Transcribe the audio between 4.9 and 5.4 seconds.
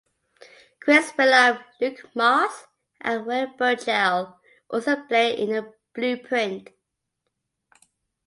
play